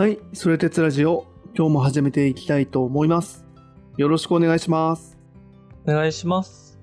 [0.00, 3.44] はい、それ鉄ラジオ、今日も始めていきたいと思います。
[3.98, 5.18] よろしくお願いします。
[5.86, 6.80] お願いします。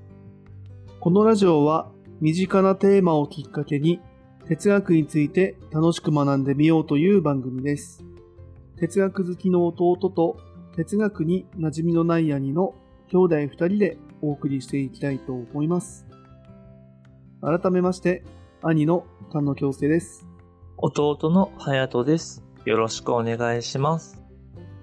[0.99, 1.89] このラジオは、
[2.21, 4.01] 身近なテーマをきっかけに、
[4.47, 8.05] 哲学について楽しく学んでみようという番組です。
[8.77, 10.37] 哲学好きの弟と、
[10.75, 12.75] 哲学に馴染みのない兄の
[13.07, 16.05] 兄弟二人でお送りしていきたいと思います。
[17.41, 18.23] 改めまして、
[18.61, 20.27] 兄の菅野京介です。
[20.77, 22.46] 弟の隼人です。
[22.67, 24.21] よろしくお願いします。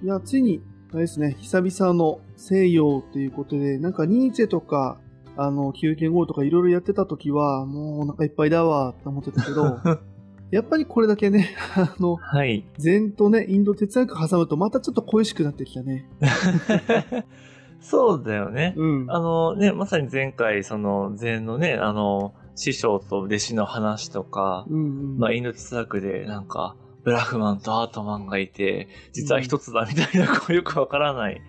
[0.03, 4.99] いや、ついに、あれですね、久々の西洋ということで、なんかニーチェとか、
[5.37, 9.81] あの、休憩後とかいろいろやってた時は、もうお腹いっぱいだわって思ってたけど、
[10.51, 12.65] やっぱりこれだけね、あの、はい。
[12.79, 16.09] 禅とね、インド哲学挟むとまたちょっと恋しくなってきたね。
[17.81, 18.73] そうだよね。
[18.79, 19.07] うん。
[19.11, 25.19] あのね、まさに前回、その、禅のね、あの、師匠と弟子の話とか、うんうん。
[25.19, 31.41] まあ、インド哲学で、なんか、ブラフマンとアートマンがいて、実は一つだみたいな、こうよくわからない、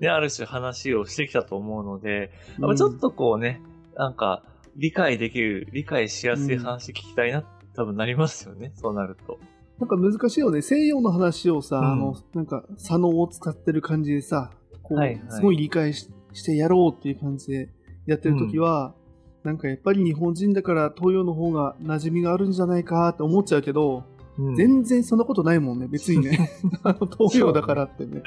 [0.00, 2.30] ね、ある種話をしてきたと思うので、
[2.76, 3.62] ちょっとこうね、
[3.96, 4.42] なんか、
[4.76, 9.38] 理解できる、理解しやすい話聞きたいな、多分なりますよね、そうなると。
[9.78, 10.62] なんか難しいよね。
[10.62, 11.84] 西洋の話をさ、うん。
[11.84, 14.50] あの、なんか、左脳を使ってる感じでさ、
[14.82, 15.22] こう、はいはい。
[15.28, 17.70] すごい理解ししてやろうっていう感じで
[18.06, 18.94] やってるときは、
[19.42, 24.04] なんかやっぱり日本人だから東洋の方が馴染みがあるんじゃないかって思っちゃうけど、
[24.38, 26.50] うん全然そんなことないもんね、別にね。
[26.82, 28.22] あ の東洋だからってね。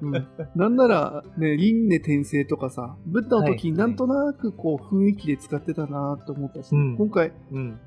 [0.00, 7.78] うんなんなら、ね、輪廻転生とかさ、ブッダの時にはいなんとなくこう雰囲気で使ってたなと思ったし、うん今回、うん、うん。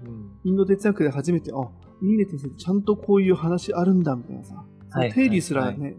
[0.44, 1.56] インド哲学で初めて、あ、
[2.02, 4.66] 輪廻転生ってちゃんとこういう話あるんだみたいなさ、
[5.14, 5.95] 定理すらね、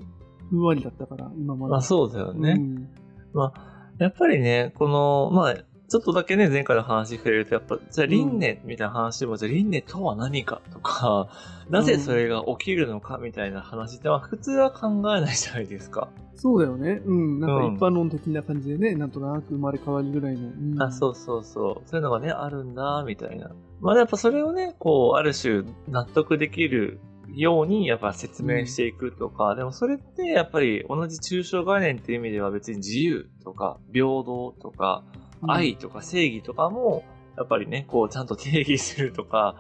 [0.51, 1.71] ふんわりだったから、今まで。
[1.71, 2.57] まあそうだよね。
[2.59, 2.89] うん
[3.33, 5.57] まあ、やっぱりね、この、まあ、
[5.93, 11.29] ちょっとだけね、前回の話触れると、やっぱ、じゃあ、輪廻みたいな話も、じゃあ、輪廻とは何かとか、
[11.69, 16.09] なぜそれが起きるのかみたいな話って、まあ、普通は考えないじゃないですか。
[16.35, 17.03] そうだよね。
[17.05, 17.41] うん。
[17.41, 20.49] なんかうん一般論的な感じでね、なんとなく生まれ変わりぐらいの。
[20.49, 21.87] うんあ、そうそうそう。
[21.87, 23.51] そういうのがね、あるんだ、みたいな。
[23.83, 27.01] まあ、やっぱそれをね、こう、ある種、納得できる
[27.35, 35.05] ように、やっぱ説明していくとか、でもそれって、やっぱり同じ抽象概念っていう意味では別に自由とか、平等とか、
[35.47, 37.05] 愛とか正義とかも、
[37.37, 39.57] やっぱりね、こう、ちゃんと定義するとか、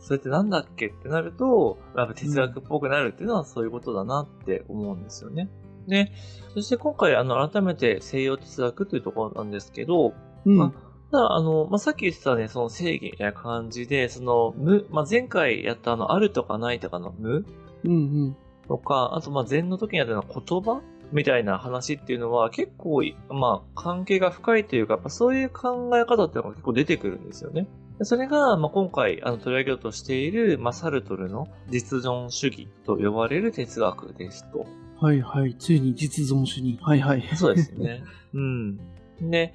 [0.00, 5.48] それってなんだっけってなると、やっぱ哲学っぽくなるっていうのはそういうことだなって思うんですよね。
[5.88, 6.12] で、
[6.54, 10.14] そして今回、あの、改めて西洋哲学というところなんですけど、
[10.44, 10.56] うん。
[10.56, 10.72] ま
[11.10, 17.46] ただ、あの、まあ、さっき言ってたね、その正義みたいな感じで、その、無、まあ、前回やったあの、あるとかないとかの無
[17.84, 17.94] うんう
[18.28, 18.36] ん。
[18.66, 27.66] とか、あと、まあ、禅の時にやったの言葉みたいな話っていうのは結構、まあ、関係が深いというか、やっぱそういう考え方っていうのが結構出てくるんですよね。
[27.98, 34.66] でそれが、まあ、今回、あの、取り上げようとしている、まあ、サルトルの実存主義と呼ばれる哲学ですと。
[35.00, 35.54] はいはい。
[35.54, 36.78] ついに実存主義。
[36.80, 37.28] はいはい。
[37.36, 38.02] そうですね。
[38.34, 38.78] うん。
[39.20, 39.54] で、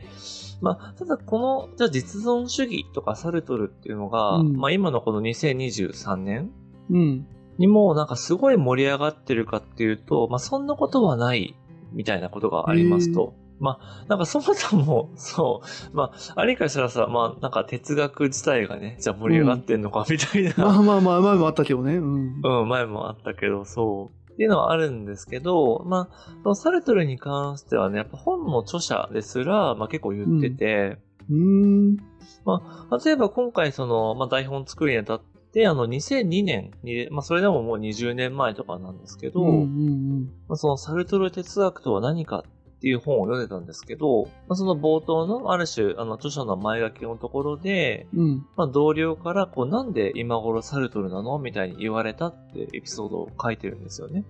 [0.61, 6.51] まあ、ただこの、じゃあ実存主義とかサルトルっていうのが、うんまあ今のこの2023年
[6.89, 7.27] うん。
[7.59, 11.55] にもなんかすごい盛り上がってるかっていうと、まあそんなことはない
[11.91, 13.35] みたいなことがありますと。
[13.59, 15.61] まあ、なんかそもそも、 そ
[15.91, 21.97] う、まあ、あれからしたらさ、まあ、なんか哲学自体がね、じゃあ盛り上がってんのかみたいな、まあまあまあ、前もあったけどね。
[21.97, 22.41] うん。
[22.41, 24.31] うん、前もあったけど、そう。
[24.31, 26.07] っていうのはあるんですけど、ま
[26.45, 30.97] あ、サルトルに関してはね、やっぱ本の著者ですら、まあ結構言ってて、
[31.29, 31.97] うーん。
[32.45, 35.21] まあ、例えば今回その、まあ台本作るにあたっ
[35.53, 42.43] て、あの、2002年に、まあそれでももう20年前とかなんですけど、うんうんまあ、そのサルトル哲学とは何か
[42.79, 48.19] っていう本を読んでたんですけど、まあ、その冒頭のある種、あの、著者の前書きのところで、うん。
[48.19, 48.45] うん。
[48.55, 54.23] まあ、同僚から、こう、なんで今頃サルトルなのみたいに言われたってエピソードを書いてるんですよね。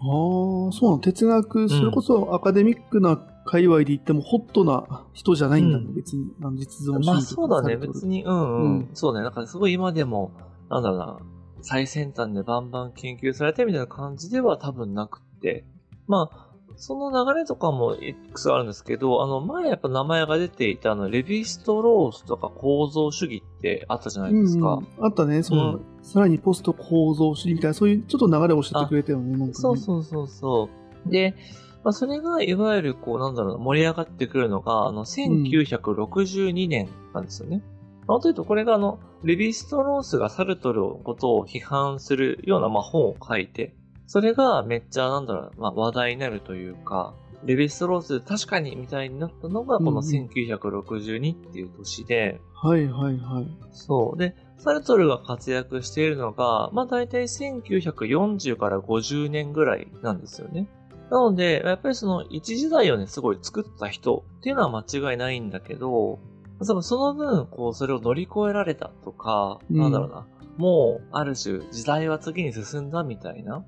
[0.00, 0.98] ああ、そうなの。
[0.98, 6.30] 哲学、それこそアカデミックな界隈で言ってもホットな人じゃないんだね、うん別に。
[6.42, 8.18] あの実存主義まあそうだね、別に。
[8.18, 8.78] に、うんうん。
[8.80, 10.32] うんそうね、なんかすごい今でも、
[10.74, 11.18] なんだろうな、
[11.62, 15.64] 最先端でバンバン研究されてみたいな感じでは多分なくって。
[16.06, 24.74] まあ、その流れとかもいくつかあるんですけど、あの、前やっぱ名前が出ていたあの、レヴィストロースとか構造主義ってあったじゃないですか。
[24.74, 29.54] うんうんあったね、その、うんさらにポスト構造主義みたいな、そういうちょっと流れを教えてくれたよね、ね。
[29.54, 30.68] そうそうそうそ
[31.06, 31.10] う。
[31.10, 31.34] で、
[31.82, 37.62] まあ、それが、いわゆる、こう、なんだろうな、盛り上がってくるのが、あの、1962年なんですよね。
[38.06, 43.74] まあ、というと、これが、あの、レヴィストロースがサルトルのことを批判するような、まあ、本を書いて、
[44.06, 47.14] それがめっちゃ、なんだろう、まあ、話題になるというか、
[47.44, 53.46] レヴィストロース確かにみたいになったのが、このうんうん1962っていう年で、はいはいはい。
[53.72, 54.18] そう。
[54.18, 60.68] で、サルトルが活躍しているのが、まあ大体1940から50年ぐらいなんですよね。
[61.10, 66.18] なので、やっぱりその一時代をね、すごい作った人っていうのは間違いないんだけど、
[66.64, 69.78] その分、こう、それを乗り越えられたとか、うん。
[69.78, 70.26] なんだろうな、
[70.56, 73.64] もう、ある種、時代は次に進んだみたいな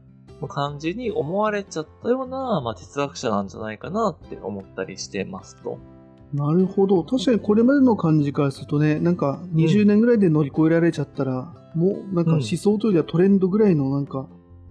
[0.49, 5.79] 感じに思われちゃったような、まあ、哲学者なんじゃないかなって思ったりしてますと。
[6.33, 7.03] なるほど。
[7.05, 14.27] 確かにこれまでの感じからするとね、なんか20年ぐらいで乗り越えられちゃったら、もうなんか思想というよりはトレンドぐらいのなんか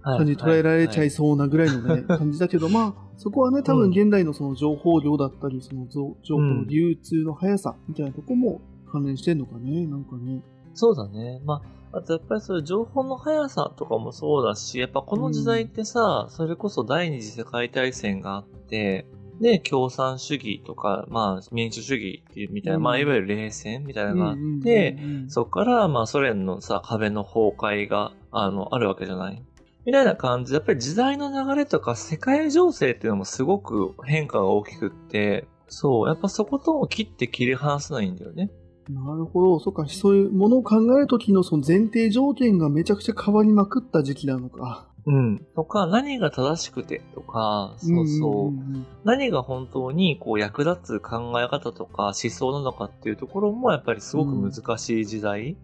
[0.06, 0.18] はい。
[0.18, 8.60] 感じ捉えられちゃいはそうなぐらいのね、感じだけど、まあ、そこはね、多分現代のその情報量だったり、その情情報の流通の速さみたいなとこも
[8.92, 10.42] 関連してんのかね、なんかね。
[10.74, 11.40] そうだね。
[11.44, 19.06] まあ、あとやっぱりそういう情報の速さとかもそうだし、やっぱこの時代ってさ、それこそ第二次世界大戦があって、
[19.40, 22.82] で、共産主義とか、まあ、民主主義っていうみたいな、うん。
[22.84, 29.42] まあ、いわゆる冷戦みたいなのがあって、うんうんうんうんそこから、まあ、ソ連のさ、壁の崩壊が、あの、あるわけじゃない？
[29.86, 38.50] みたいな感じで、やっぱり時代の流れとか世界情勢っていうのもすごく変化が大きくって、そう、やっぱそことも切って切り離せないんだよね。
[38.90, 39.60] なるほど。
[39.60, 44.88] そっか、そういうものを考えるときのその前提条件がめちゃくちゃ変わりまくった時期なのか。
[45.06, 45.46] うん。
[45.54, 48.50] とか、何が正しくてとか、そうそう。
[48.50, 55.56] んんん何が本当にこう役立つ考え方とか思想なのかっていうところもやっぱりすごく難しい時代。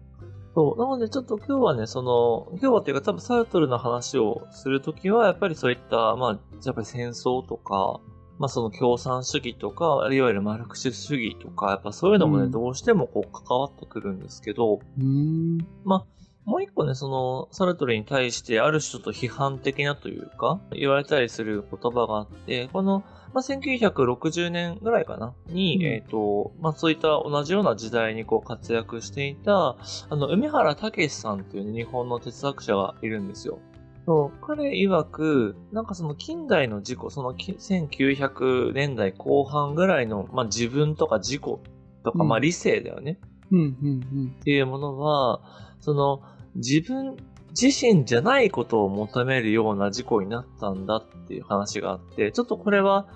[0.55, 0.79] そう。
[0.79, 7.99] なのでちょっと今日はね、その、今日はっていうか多分サルトルの話をするときは、やっぱりそういった、まあ、やっぱり戦争とか、
[8.39, 15.57] まあその共産主義とか、いわゆるマルクス主義とか、やっぱそういうのもね、うんどうしてもこう関わってくるんですけど、うーん。
[15.83, 16.05] まあ、
[16.45, 23.03] もう一個ね、その、サルトルに対して、ある種ちょっと批判的なというか、言われたりする言葉があって、この、
[23.33, 25.33] まあ、1960年ぐらいかな？
[25.47, 25.83] に、うん。
[25.83, 29.75] えっ、と、まあ、そういった同じような時代にこう活躍していた、
[30.09, 33.59] あの、梅原武さんっていう、ね、日本の哲学者がいるんですよ。
[34.05, 34.45] そう。
[34.45, 42.27] 彼曰く、なんかその近代の事故、そのき1900年代後半ぐらいの、まあ、自分とか自己とか、うん。
[42.27, 43.19] まあ理性だよね。
[43.51, 45.41] うん、うん、っていうものは、
[45.79, 46.21] その
[46.55, 47.17] 自分
[47.59, 53.07] 自身じゃないことを求めるような事故になったんだっていう話があって、ちょっとこれは、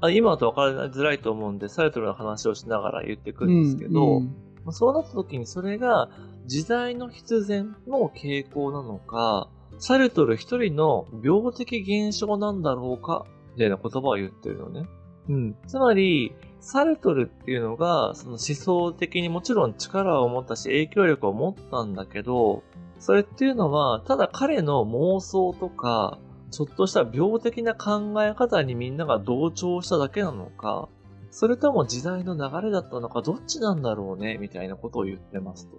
[0.00, 3.60] あ今だと分かりづらいと思うんで、サイトルの話をしながら言っていくうん。
[3.60, 4.26] んですけど、うん
[4.64, 6.10] まあそうなった時にそれが
[6.46, 9.48] 時代の必然の傾向なのか、
[9.78, 14.86] サルトル一人の病的現象なんだろうか、みたいな言葉を言ってるのね。
[15.28, 15.56] うん。
[15.66, 22.62] つまり、サルトルっていうのが、その思想的にもちろん力を持ったし影響力を持ったんだけど、
[22.98, 26.18] それっていうのは、ただ彼の妄想とか、
[26.50, 30.88] ちょっとした病的な考え方にみんなが同調しただけなのか、
[31.30, 35.76] それとも時代の流れだったのか、どっちなんだろうね、みたいなことを言ってますと。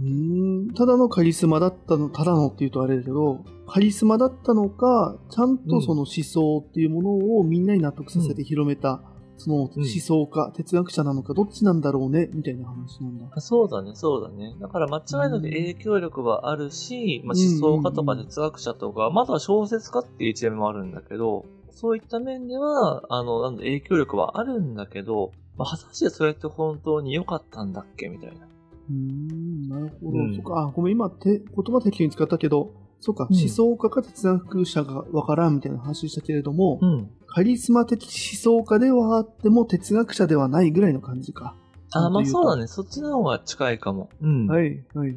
[0.00, 9.02] うーんただのカリスマだったの、ただのって言うとあれだけど、カリスマだったのか、ちゃんとその思想っていうものをみんなに納得させて広めた、
[9.42, 13.26] その思想家、哲学者なのか、どっちなんだろうね、みたいな話なんだ。
[13.34, 14.54] あそうだね、そうだね。
[14.60, 28.46] だから間違いなく影響力はあるし、まあ、うん思想家とか哲学者とか、または小説家っていう一面もあるんだけど、そういった面では、あの、なんだ、影響力はあるんだけど、まあ、果たしてそれって本当に良かったんだっけみたいな。
[28.90, 30.18] うーん、なるほど。
[30.18, 37.10] うんそっか、あ、ごめん、今、て言葉適当に使ったけど、そうん思想家か哲学者がわからんみたいな話したけれども、うん。
[37.34, 41.56] カリスマ的思想家ではあっても哲学者ではないぐらいの感じか。
[41.92, 42.62] あ、まあそうだね。
[42.62, 42.68] ね。
[42.68, 44.10] そっちの方が近いかも。
[44.20, 44.46] うん。
[44.46, 45.16] はい、はい。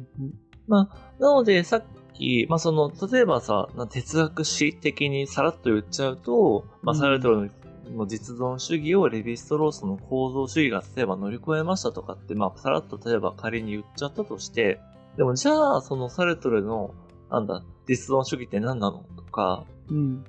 [0.66, 7.50] まあ、なので、さっき、まあその、例えばさ、な哲学史的にさらっと言っちゃうと、まあうんサルトル
[7.94, 14.80] の実存主義をレヴィストロースの構造主義が例えば乗り越えましたとかって、まあさらっと例えば仮に言っちゃったとして、
[15.18, 16.94] でもじゃあ、そのサルトルの、
[17.30, 20.24] なんだ、実存主義って何なのとか、うん。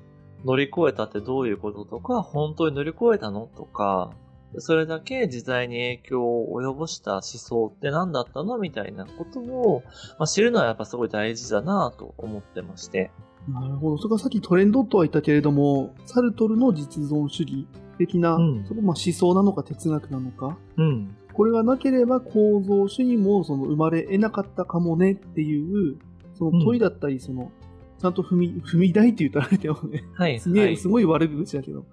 [0.46, 4.12] 乗り越えたってどういうこととか、本当に乗り越えたのとか、
[4.60, 9.84] それだけ時代に影響を及ぼした思想って何だったのみたいなことを、
[10.18, 13.12] まあ、知るのはやっぱすごい大事だなと思ってまして。
[13.50, 13.98] なるほど。
[13.98, 17.68] それからさっきトレンドとは言ったけれども、サルトルの実存主義
[17.98, 21.16] 的な、うんそこまあ思想なのか哲学なのか、うん。
[21.34, 25.98] これがなければ構造主義もその生まれ得なかったかもねっていう、
[26.38, 27.52] その問いだったり、その、
[28.00, 30.04] ちゃんと踏み、踏み台って言ったらあれだよね。
[30.14, 30.40] はい。
[30.40, 31.86] すげえ、はいすごい悪口だけど、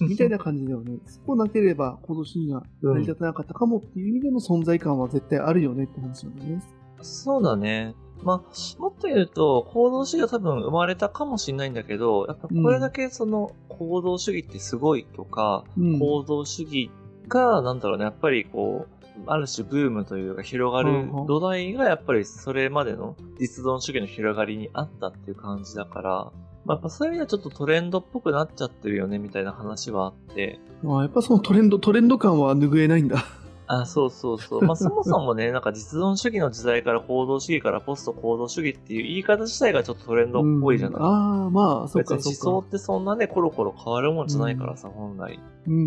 [0.00, 0.98] みたいな感じだよね。
[1.06, 6.62] そこなければ構造主義が成り立たなかったかもっていう意味での存在感は絶対あるよねって話なんだね。
[7.02, 7.94] そうだね。
[8.22, 15.98] まあ、もっと言うと、行動主義は多分生まれたかもしれないんだけど、やっぱこれだけその行動主義ってすごいとか、うん。
[15.98, 16.90] 行動主義
[17.28, 26.10] が、なんだろうね、やっぱりこう、ある種ブームというか広がる土台がやっぱりそれまでの実存主義の広がりにあったっていう感じだから、
[26.64, 33.24] まあ、やっぱそういう意味ではちょっとトレンドっぽくなっちゃってるよねみたいな話はあって、あやっぱそのトレンド、トレンド感は拭えないんだ。
[33.72, 34.62] あ、そうそうそう。
[34.62, 42.62] まあ、そもそもね、 なんか実存主義の時代から行動主義からポスト行動主義っていう言い方自体がちょっとトレンドっぽいじゃない、うんああ、まあ、そっか別に思。
[42.62, 45.38] 想ってそんなね、コロコロ変わるもんじゃないからさ、本来。
[45.68, 45.78] うんう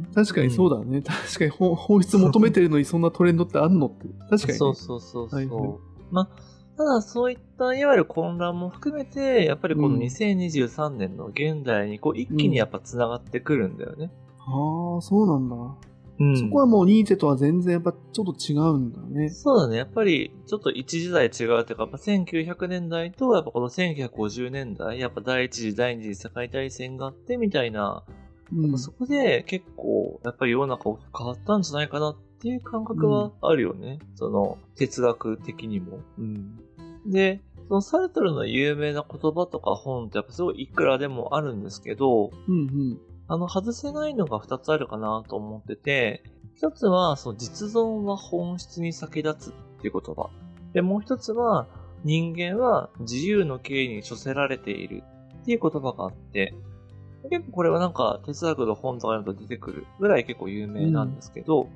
[0.00, 0.04] ん。
[0.12, 1.02] 確かにそうだね。
[1.02, 4.08] 確かに本本質求めてるのにそんなトレンドってあんのって。
[4.28, 4.54] 確かに、ね。
[4.54, 5.38] そうそうそうそう。
[5.38, 5.78] はいはい
[6.10, 6.28] まあ、
[6.76, 14.10] ただそういったいわゆる混乱も含めて、やっぱりこのうん2023年の現代にこう一気にやっぱ繋がってくるんだよね。
[14.38, 15.89] ああ、そうなんだ。
[16.20, 19.30] うんそこはもうニーチェとは全然やっぱちょっと違うんだね。
[19.30, 19.78] そうだね。
[19.78, 28.04] やっぱり、ちょっと一時代違うというか、やっぱ1900年代と、やっぱこの1950年代、やっぱ第一次、第二次世界大戦があってみたいな、
[28.52, 28.78] うん。
[28.78, 33.98] そこで結構、やっぱり世の中変わったんじゃないかなっていう感覚はあるよね。
[34.14, 36.00] その、哲学的にも。
[36.18, 36.60] うん。
[37.06, 43.00] で、そのサルトルの有名な言葉とか本ってやっぱすごいいくらでもあるんですけど、うんうん。
[43.30, 46.24] あの、外せないのが二つあるかなと思ってて、
[46.56, 50.30] 一つは、その実存は本質に先立つっていう言葉。
[50.72, 51.68] で、もう一つは、
[52.02, 55.04] 人間は自由の刑に処せられている
[55.42, 56.54] っていう言葉があって、
[57.30, 61.68] 結構これはなんか哲学の本とか読むと出てくるぐらい結構有名なんですけど、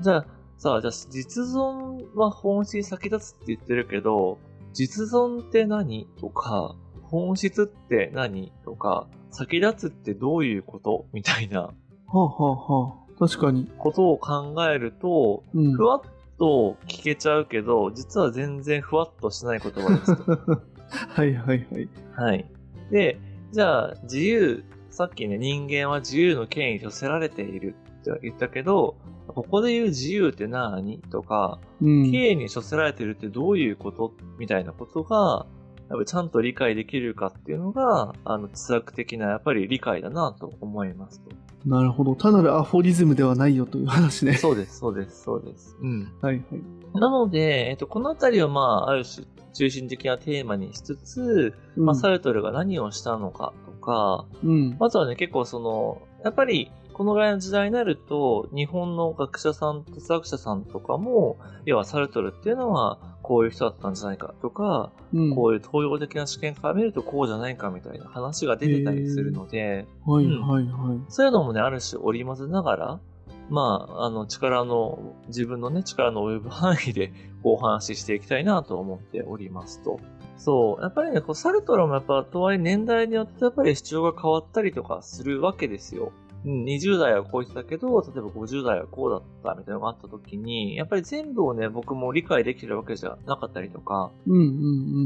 [0.00, 0.26] じゃあ、
[0.56, 4.38] さあ、じゃあ実存は本質に先立つって言ってるけど、
[4.72, 11.06] 実存って何とか、本質って何とか、先立つってどういうこと？
[11.12, 11.72] みたいなは
[12.14, 13.18] あはあはあ。
[13.18, 13.70] 確かに。
[13.78, 15.72] ことを考えると、うん。
[15.74, 16.00] ふわっ
[16.38, 20.32] と聞けちゃうけど、実は全然ふわっとしない言葉ですと。
[21.08, 21.88] はいはいはい。
[22.14, 22.50] はい。
[22.90, 23.18] で、
[23.52, 28.96] じゃあ、自由、さっきね、人間は自由の権威に寄せられているって言ったけど、
[29.28, 30.98] ここで言う自由って何？
[31.10, 32.10] とか、うん。
[32.10, 34.12] 権威に処せられてるってどういうこと？
[34.38, 35.46] みたいなことが、
[35.90, 41.30] やっぱちゃんと理解できるかっていうのが、あの、哲学的なやっぱり理解だなと思いますと。
[41.66, 42.14] なるほど。
[42.16, 44.34] 単なるアフォリズムではないよという話ね。
[44.34, 45.76] そうです、そうです、そうです。
[45.80, 46.12] うん。
[46.20, 46.98] はいはい。
[46.98, 54.76] なので、えっと、このあたりをまあ、ある種、中心的なテーマにしつつ、うんまあ、サルトルが何をしたのかとか、うん。
[54.78, 65.34] まずはね、結構その、やっぱり、このぐらいの時代になると、日本の学者さん、哲学者さんとかも、要はサルトルっていうのは、こういう人だったんじゃないかとか、うん。
[65.34, 71.00] こういう東洋的な視点から見るとこうじゃないかみたいな話が出てたりするので、はいうんはいはい。
[71.08, 73.00] そういうのもね、ある種織り交ぜながら、
[73.48, 80.00] まあ、あの、力の、自分のね、力の及ぶ範囲で、こうお話ししていきたいなと思っておりますと。
[80.36, 80.82] そう。
[80.82, 86.12] やっぱりね、こう、サルトルもやっぱ、とはいえ年代によってやっぱり主張が変わったりとかするわけですよ。
[86.44, 94.42] うん、20代はこう言ってたけど、例えば50代はこうだったみたいなのがあった時に、やっぱり全部をね、僕も理解できるわけじゃなかったりとか、うんう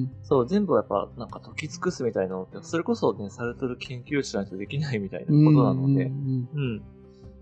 [0.02, 5.44] んそう、全部をやっぱなんか解き尽くすみたいなのって、それこそね、サルトル研究者ないとできないみたいなうん。
[5.44, 6.82] ことなので、うんうん。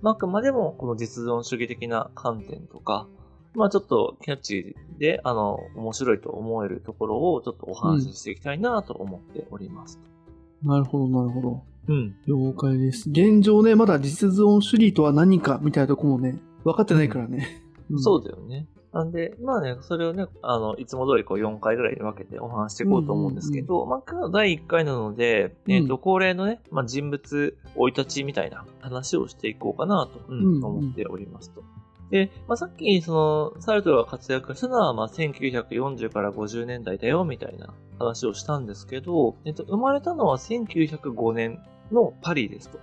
[0.03, 3.07] まあ、あくまでも、この実存主義的な観点とか、
[3.55, 10.01] まあ、ちょっとキャッチーで、あの、面白いと思えるところを、ちょっとお話ししていきたいなと思っております。
[10.09, 10.15] うん
[10.65, 11.63] なるほどなるほど。
[11.89, 12.17] うん。
[12.27, 13.11] 了解です。
[13.11, 17.63] 現状ね、まだ実存主義とは何かみたいなとこもね、分かってないからね。
[17.97, 18.67] そうだよね。
[18.95, 31.65] なんで、まあね、それをね、あの、いつも通りこう4回ぐらいに分けてお話していこうと思うんですけど、まあ今日は第1回なので、えっ、と、うん恒例のね、まあ人物、生い立ちみたいな話をしていこうかなと、うんうんうん思っておりますと。
[32.11, 33.13] で、まあさっき、そ
[33.57, 41.61] の、サルトルが活躍したのは、まあ1940から50年代だよ、みたいな話をしたんですけど、えっと、生まれたのは1905年
[41.93, 42.79] のパリですと。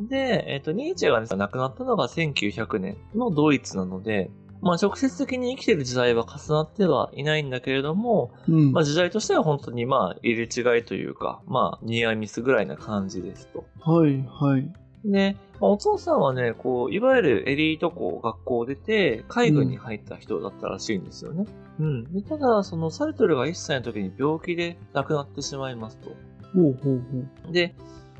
[0.00, 8.72] で、えっと、ニーチェが、ね、亡くなったのが1900年のドイツなので、まあ直接的に生きてる時代は重なってはいないんだけれども、うん。
[8.72, 13.64] まあ時代としては本当にまあ入れ違いというか、まあニアミスぐらいな感じですと。
[13.80, 14.72] はいはい。
[15.04, 21.46] で、まあ、お父さんはね、こう、いわゆるエリート校、学校を出て、海軍に入った人だったらしいんですよね。
[21.78, 22.04] うん。
[22.12, 26.10] でただ、そのサルトルが1歳の時に病気で亡くなってしまいますと。
[26.54, 27.52] ほうほうほう。
[27.52, 27.74] で、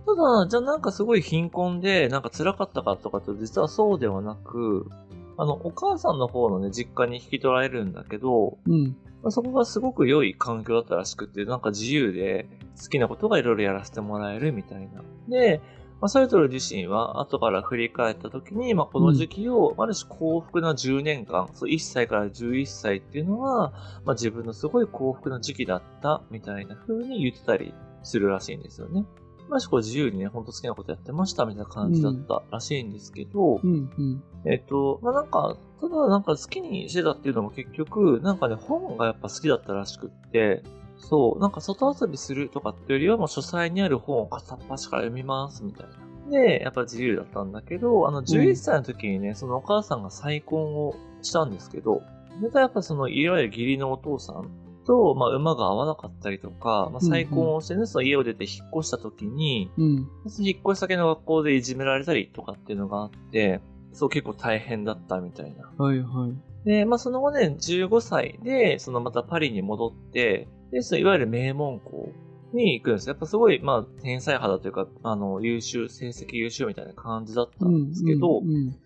[0.07, 4.89] ただ、じゃあなんかすごい貧困で、なんか辛かったかとかと実はそうではなく、
[5.37, 8.97] あの、お母さんの方のね、実家に引き取られるんだけど、うん。
[9.23, 12.49] まあ、そこがすごく良い環境だったらしくて、なんか自由で
[12.81, 15.03] 好きなことがいろいろやらせてもらえるみたいな。
[15.29, 15.61] で、
[16.01, 23.73] まあ、サルトル自身は後から振り返った時に、まあ、この時期を、ある種幸福な10年間、そう1歳から11歳っていうのは、
[24.05, 29.05] まあ、自分のすごい幸福な時期だったみたいな風に言ってたりするらしいんですよね。
[29.49, 34.23] まあ、こう自由にね、ほんと好きなことやってましたみたいな感じだったらしいんですけど、うんうん。
[34.45, 40.63] えっと、まあ、なんか、ただなんか好きにしてたっていうのも結局、なんかね、本がやっぱ好きだったらしくって、
[40.99, 46.07] そう、なんか外遊びするとかっていうよりはもう書斎にある本を片っ端から読みますみたいな。
[46.31, 52.03] で、やっぱ自由だったんだけど、あの、11歳の時にね、そのお母さんが再婚をしたんですけど、
[52.39, 54.51] それがやっぱその、いわゆる義理のお父さん
[54.87, 60.09] と、まあ、馬が合わなかったりとか、まあ、再婚をしてね、その家を出て引っ越した時に、うん。
[60.39, 63.61] 引っ越し先の学校でいじめられたりとかっていうのがあって、
[63.93, 65.71] そう結構大変だったみたいな。
[65.83, 66.69] はいはい。
[66.69, 72.13] で、まあその後ね、15歳で、そのまたパリに戻って、で、そのいわゆる名門校
[72.53, 73.13] に行くんですよ。
[73.15, 78.77] やっぱすごい、まあ天才派だというか、あの、優秀、成績優秀みたいな感じだったんですけど、うんうん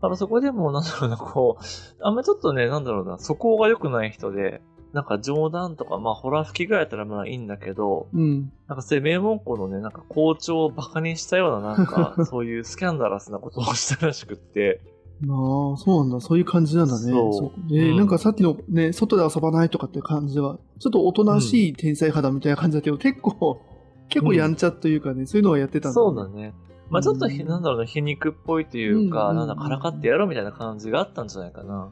[0.00, 1.64] あのそこでも、なんだろうな、こう、
[2.00, 4.60] あんまりちょっとね、なんだろうな、素行が良くない人で、
[4.92, 8.52] なんか冗談とか、まあホラ吹きぐらいだったらまあいいんだけど、うん。
[8.66, 14.80] なんかそういう名門校のね、なんか校長をバカにしたような、なんか、 そういうスキャンダラスなことをしたらしくって、
[15.28, 16.20] ああ、そうなんだ。
[16.20, 17.10] そういう感じなんだね。
[17.10, 23.60] そうえーうんなんかさっきのね、外で遊ばないとかって感じでは、ちょっとおとなしい天才派だみたいな感じだけど、結構、
[24.08, 26.54] 結構やんちゃというかね、そういうのはやってたんだ、そうだね。
[26.88, 31.90] まあちょっとひ、うんなんだろうな、皮肉っぽいというか、うんなんだ、からかってやろうみたいな感じがあったんじゃないかな。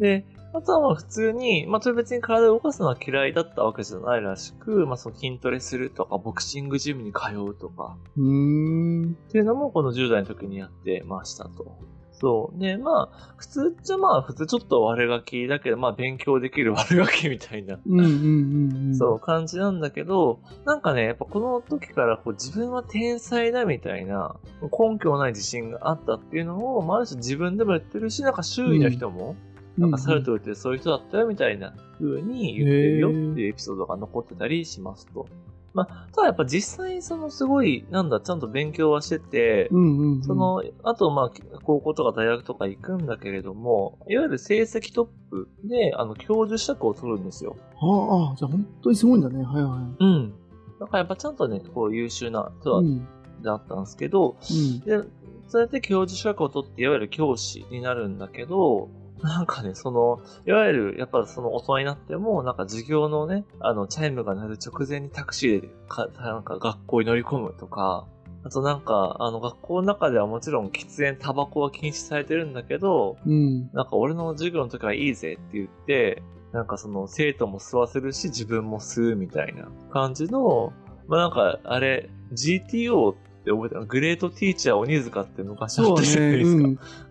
[0.00, 9.12] で、あとはまあ普通に、まあそれ別に体を動かすのは嫌いだったわけじゃないらしく、まあその筋トレするとか、ボクシングジムに通うとか、うーん。
[9.12, 11.76] っていうのもこの10代の時にやってましたと。
[12.12, 12.58] そう。
[12.60, 18.96] で、まあ、普通じゃまあ、普通ちょっと悪ガキだけど、まあ勉強できる悪ガキみたいなうんうんうんうん。
[18.96, 29.34] そう、感じなんだけど、なんかね、やっぱこの時からこう自分は天才だみたいな、根拠のない自信があったっていうのを、まあ、ある種自分でも言ってるし、なんか周囲の人も、
[29.78, 35.26] なんかサルトルってそういう人だったよみたいな風に言ってるよっていうエピソードが残ってたりしますと。
[35.74, 40.22] まあ、ただやっぱ実際そのすごい、なんだ、ちゃんと勉強はしてて、うんうんうん。
[40.22, 41.30] その、あと、まあ、
[41.64, 47.56] 高校とか大学とか行くんだけれども、いわゆる成績トップで、あの、教授資格を取るんですよ。
[47.80, 49.42] ああ、ああじゃあ本当にすごいんだね。
[49.44, 50.04] はいはい。
[50.04, 50.34] うん。
[50.78, 53.06] だからやっぱちゃんとね、こう優秀な人だ,、うん。
[53.42, 54.80] だったんですけど、うん。
[54.80, 55.00] で、
[55.48, 58.90] そうやって教授資格を取って、いわゆる教師になるんだけど、
[59.24, 68.06] なんかね、その、いわゆる、やっぱその大人になっても、なんか授業のね、あの、チャイムが鳴る直前にタクシーでか、なんか学校に乗り込むとか、
[68.44, 73.70] あとなんか、あの、学校の中ではもちろん喫煙、タバコは禁止されてるんだけど、うん。
[73.72, 80.74] なんか俺の授業の時はいいぜって言って、なんかその生徒も吸わせるし自分も吸うみたいな感じの、
[81.08, 86.38] まあなんかあれ、GTO って覚えてるグレートティーチャー鬼塚って昔あったじゃないね。
[86.38, 86.62] ですか。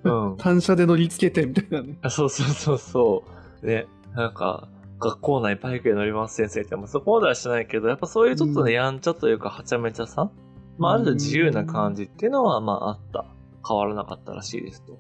[0.04, 0.32] うん。
[0.32, 0.38] うん。
[0.38, 1.98] 単車で乗り付けてみたいなね。
[2.02, 3.24] あそうそうそうそ
[3.62, 3.66] う。
[3.66, 4.68] ね、なんか、
[5.00, 10.32] 学校内バイクで乗ります先生って、まあ、そこまではしてないけど、やっぱそういうちょっとね、うんやんちゃというか、はちゃめちゃさ、
[10.78, 13.26] まあ、ある種自由な感じっていうのは、まあ、あった。
[13.68, 15.00] 変わらなかったらしいですと。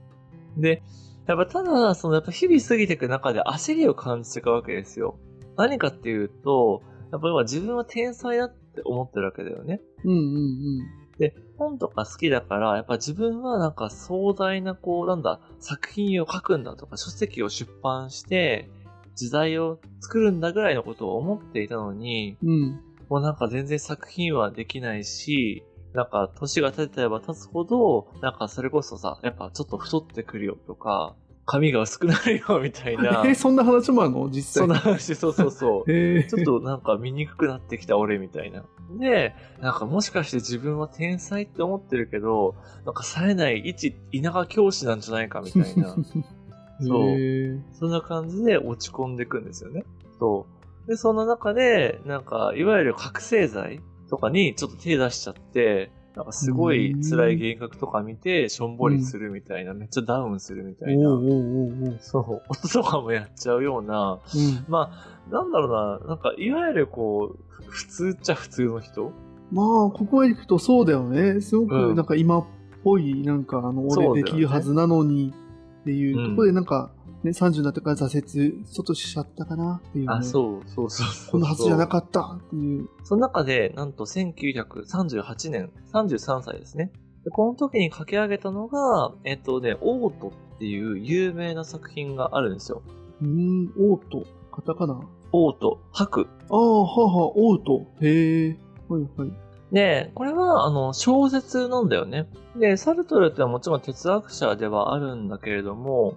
[0.58, 0.82] で、
[1.28, 5.18] やっぱただ、その、やっぱ日々過ぎていく中で焦りを感じていくわけですよ。
[5.58, 9.82] 何かっていうと、やっぱ今自分は天才だって思ってるわけだよね。
[10.04, 18.70] うんうんで、本とか好きだから、やっぱ自分はなんか壮大な、こう、なんだ、作品を書くんだとか、書籍を出版して、
[19.16, 22.50] 時代を作るんだぐらいのことを思っていたのに、うん。
[22.50, 22.82] うん。
[23.10, 34.30] もうなんか全然作品はできないし、なんか年が経てば経つほど、なんかそれこそさ、やっぱちょっと太ってくるよとか、髪が薄くなるよみたいな え、、そんな話もあるの？
[34.30, 34.62] 実際。
[34.62, 35.92] そんな話、そうそうそう。
[35.92, 36.24] へえ。
[36.24, 38.64] ちょっとなんか見にくくなってきた俺みたいな。
[39.00, 45.96] で、なんかもしかして自分は天才って思ってるけど、なんか冴えない一田舎教師なんじゃないかみたいな。
[46.82, 49.84] そうへえそんな感じで落ち込んでいくんですよね。
[50.20, 50.48] そ
[50.86, 50.88] う。
[50.90, 53.80] で、そんな中で、なんか、いわゆる覚醒剤
[54.10, 61.10] とかにちょっと手出しちゃって、なんかすごい辛い幻覚とか見て、しょんぼりするみたいな、めっちゃダウンするみたいな。
[61.10, 61.98] おうおうおう。
[62.00, 64.66] そう、音とかもやっちゃうような、うん。
[64.68, 69.12] まあ、なんだろうな、なんか、いわゆるこう、ふ普通っちゃ普通の人？
[69.52, 71.42] まあ、ここへ行くとそうだよね。
[71.42, 72.46] すごうんくなんか今っ
[72.84, 75.34] ぽい、なんかあの、俺できるはずなのに
[75.82, 76.92] っていうところでなんか、
[77.24, 80.14] ね、30になってから挫折、ちょっとしちゃったかなっていう、ね。
[80.14, 81.32] あ、そう、そうそうそう。
[81.32, 82.90] こんなはずじゃなかったっていう。
[83.04, 86.92] その中で、なんと1938年、33歳ですね。
[87.24, 92.82] でこの時に書き上げたのが、えっとね、オートっていう有名な作品があるんですよ。
[93.22, 94.26] うーん、オート。
[94.52, 95.00] カタカナ。
[95.32, 96.28] オート、吐く。
[96.50, 97.88] ああ、はあはあ、オート。
[98.02, 98.58] へえ。
[98.90, 99.32] はいはい。
[99.72, 102.28] で、これは、あの、小説なんだよね。
[102.58, 106.16] で、サルトルってのはもちろん哲学者ではあるんだけれども、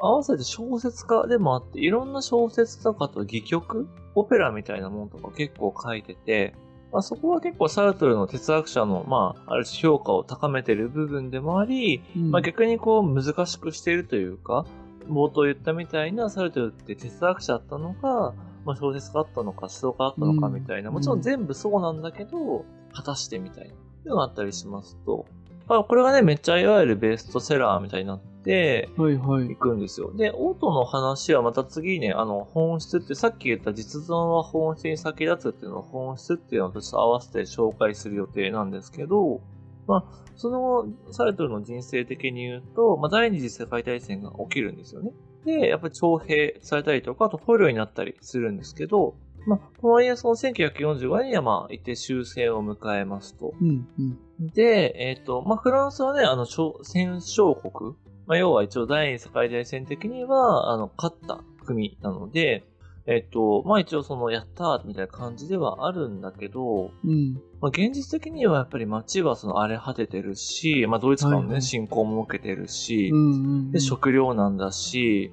[0.00, 6.54] 合わせて小説家でもあって、いろんな小説とかと戯曲オペラみたいなものとか結構書いてて、
[6.92, 12.30] まあ、そこは結構サルトルの哲学者の、まあ、ある種評価を高めている部分でもあり、うん。
[12.30, 14.64] まあ、逆にこう難しくしているというか、
[15.08, 18.34] 冒頭言ったみたいなサルトルって哲学者だったのか、
[18.64, 25.26] まあ、小説家だったのか、思想家だったのかみたいな、うんもちろん全部そうなんだけど、果たしてみたいな、いうのがあったりしますと、
[25.66, 29.56] まあ、これがね、めっちゃいわゆるベストセラーみたいになって、はいはいい。
[29.56, 30.10] くんですよ。
[30.16, 39.42] で、オートの話はまた次ね、あの、本質って、さっき言った実存は本質に先立つっていうのを本質っていうのとちょっと合わせて紹介する予定なんですけど、
[39.86, 40.04] まあ、
[40.36, 45.12] その後、サルトルの人生的に言うと、まあ、第二次世界大戦が起きるんですよね。
[45.44, 49.14] で、やっぱり徴兵されたりとか、あと捕虜になったりするんですけど、
[49.46, 53.54] まあ、とはいえ、その1945年にはまあ、一定終戦を迎えますと。
[53.60, 54.48] うんうん。
[54.48, 57.94] で、えっ、と、まあ、フランスはね、あの、勝戦勝国。
[58.28, 62.62] まあ、要は一応第二次世界大戦的には、あの、勝った国なので、
[63.06, 67.40] えっ、と、まあ、一応その、やったーみたいな感じではあるんだけど、うん。
[67.62, 73.36] まあ、現実的にはやっぱり街はその荒れ果ててるし、まあ、ドイツからのね、侵攻も受けてるし、うんう
[73.68, 73.72] ん。
[73.72, 75.32] で、食料なんだし、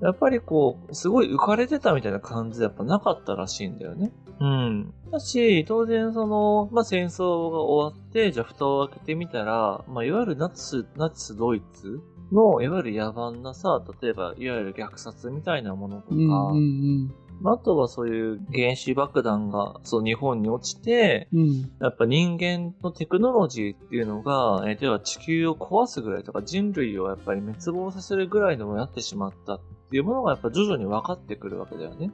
[0.00, 4.12] やっぱりこう、すごい浮かれてたみたいな感じでやっぱなかったらしいんだよね。
[4.38, 4.94] うん。
[5.10, 12.00] だし、当然その、まあ、戦争が終わって、じゃあ蓋を開けてみたら、まあ、いわゆるナチス、ナチスドイツ
[12.32, 16.24] の、いわゆる野蛮なさ、例えば、いわゆる虐殺みたいなものとか、うんう
[16.56, 21.40] んまああとはそういう原子爆弾が、そう、日本に落ちて、うん。
[21.40, 21.70] うん。
[21.80, 29.60] やっぱ人間のテクノロジーっていうのが、えー、では地球を壊すぐらいとか人類をやっぱり滅亡させるぐらいのもなってしまったっ
[29.90, 32.10] ていうものがやっぱ徐々に分かってくるわけだよね。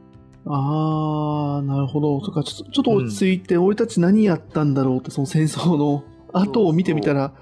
[0.47, 2.23] ああ、なるほど。
[2.23, 7.33] そっか、ちょっと、ちょっと落ち着いて、俺たち何やったんだろうって、その戦争の後を見てみたら、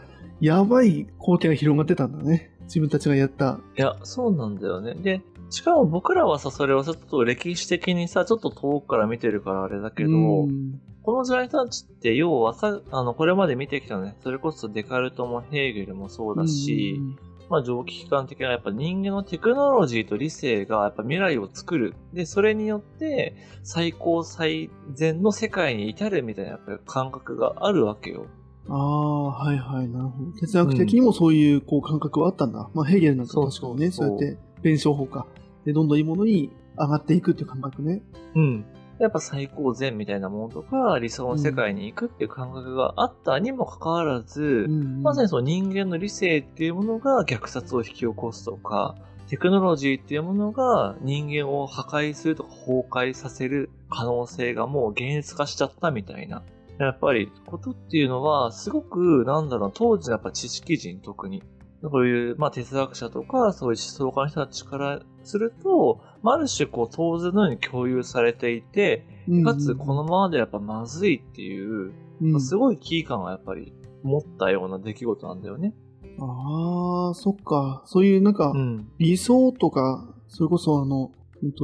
[0.41, 2.52] やばい光景が広がってたんだね。
[2.73, 3.61] 自分たちがやった。
[3.77, 4.95] いや、そうなんだよね。
[4.95, 17.19] で、しかも僕らはさ、それをちょっと歴史的にさ、ちょっと遠くから見てるからあれだけど、うんこの時代たちって要はさ、あの、これまで見てきたね、それこそデカルトもヘーゲルもそうだし、うん
[17.53, 21.95] まあ、蒸気機関的なやっぱ人間のテクノロジーと理性がやっぱ未来を作る。
[22.15, 28.27] で、それによって最高最善の世界に至るみたいなやっぱり感覚があるわけよ。
[28.69, 30.33] ああ、はいはい、なるほど。
[30.41, 32.71] 哲学的にもそういうこう感覚はあったんだ。
[32.75, 35.27] まあ、ヘーゲルなんか確かにね、そうやって弁証法か。
[35.65, 38.03] で、どんどんいいものに上がっていくっていう感覚ね。
[38.35, 38.65] うん。
[38.99, 48.95] やっぱ最高善みたいなものとか、理想の世界に行くっていう感覚があったにもかかわらず、うんまさにその人間の理性っていうものが虐殺を引き起こすとか、
[49.29, 56.43] テクノロジーっていうものが人間を破壊するとか崩壊させる可能性がもう現実化しちゃったみたいな。
[56.87, 61.43] やっぱりことっていうのはすごくなんだろう、当時のやっぱ知識人特に。
[61.91, 69.05] こういう、まあ、哲学者とか、そういう思想家の人たちからすると、まあ、ある種、こう、当然のように共有されていて、
[69.45, 73.73] かつ、このままでやっぱまずいっていう、うん、すごい危機感がやっぱり
[74.05, 75.75] 持ったような出来事なんだよね。
[76.21, 77.83] ああ、そっか。
[77.87, 78.89] そういうなんか、うん。
[78.99, 81.11] 理想とか、それこそあの、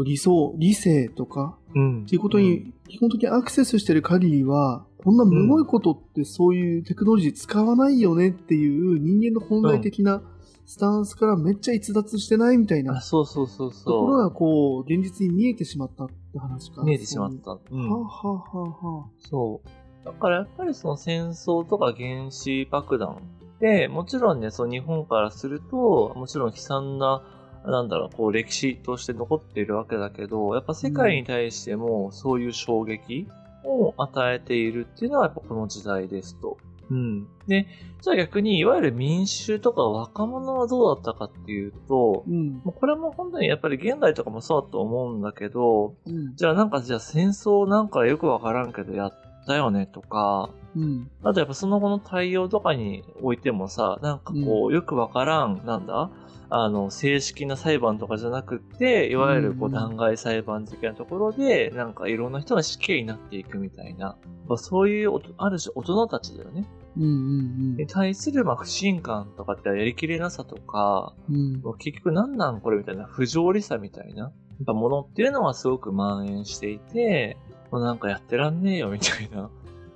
[0.04, 2.02] 理想、理性とか、うん。
[2.02, 10.20] っていうことに、基本的にアクセスしてる限りは、こんなむごいことってそういうテクノロジー使わないよねっていう人間の本来的な
[10.66, 12.90] スタンスからめっちゃ逸脱してないみたいうん。
[12.90, 16.82] あ、なそうそうそうところそがこう、現実に見えてしまったって話か。
[16.82, 16.84] う。
[16.84, 17.52] 見えてしまった。
[17.52, 17.60] う。
[17.70, 17.90] そういう。
[17.90, 20.04] はあ、はあはあはあ、そう。
[20.04, 23.16] だからやっぱりその戦争とか原子爆弾
[23.60, 27.22] で、もちろんね、その日本からすると、もちろん悲惨な、
[27.64, 33.26] なんだろう、こう歴史として残っているわけだけど、やっぱ世界に対してもそういう衝撃
[33.68, 36.58] を与えているっていうのはやっぱこの時代ですと。
[36.90, 37.28] うん。
[37.46, 37.66] で、
[38.00, 42.60] じゃあ逆に、いわゆる民衆とか若者はどうだったかっていうと、うん。
[42.60, 46.34] これも本当にやっぱり現代とかもそうだと思うんだけど、うん。
[46.34, 51.10] じゃあなんかじゃあ戦争なんかよくわからんけどやったよねとか、うん。
[51.24, 56.10] あとやっぱその後の対応とかにおいてもさ、なんかこう、よくわからん、なんだ？
[56.50, 64.16] あの、正式な裁判とかじゃなくって、いわゆるこううん弾劾裁判的なところで、なんかいろんな人が死刑になっていくみたいな、
[64.48, 66.66] まあ、そういうある種大人たちだよね。
[66.96, 67.04] うん。
[67.04, 67.76] うん。
[67.76, 71.62] に対するまあ不信感とかってやりきれなさとか、うん。
[71.78, 74.32] 結局なんなんこれみたいな不条理さみたいな、やっ
[74.66, 77.36] ぱものっていうのはすごく蔓延していて、
[77.70, 79.50] もうなんかやってらんねえよみたいな。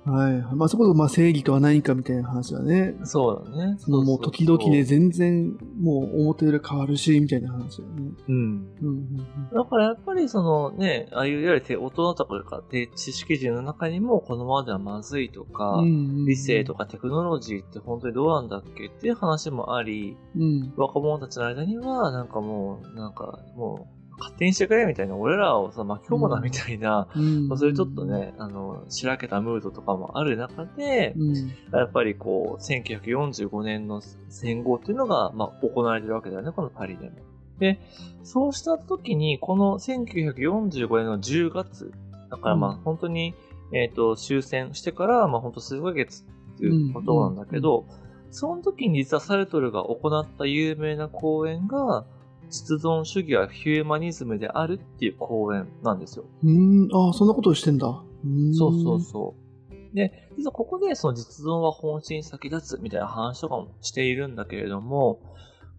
[0.05, 0.55] はい。
[0.55, 2.93] まあ、そこそまあ正義とは何かみたいな話はね。
[3.05, 3.75] そうだね。
[3.79, 8.11] そのもう時々で全然もう表裏変わるし、みたいな話だよね。
[8.27, 8.35] うん。
[8.35, 15.89] うんうんだからやっぱりそのね、ああいういわゆる大人とかで知識人の中にもこのままではまずいとか、うん。
[15.89, 20.73] うん理性とかテクノロジーって本当にどうなんだっけっていう話もあり、うん。
[20.75, 31.35] 若者たちの間にはなんかもう、なんかもう、勝手にしてくれみたいな、俺らをさ、巻き込むなみたいな、うんまあそういうちょっとね、あの、しらけたムードとかもある中で、うん。
[31.71, 37.15] やっぱりこう、1945年の戦後っていうのが、まあ、行われてるわけだよね、このパリでも。
[37.59, 37.79] で、
[38.23, 41.91] そうした時に、この1945年の10月、
[42.29, 43.33] だからまあ、うん本当に、
[43.71, 46.23] えっ、と、終戦してから、まあ本当数ヶ月
[46.55, 47.85] っていうことなんだけど、
[48.29, 52.05] その時に実はサルトルが行った有名な講演が、
[52.49, 56.25] 実存主義はヒューマニズムであるっていう講演なんですよ。
[56.43, 56.89] うん。
[56.93, 57.87] ああ、そんなことをしてんだ。
[58.25, 59.95] うんそうそうそう。
[59.95, 65.19] で、実はここでその実存は本心に先立つみたいな話とかもしているんだけれども、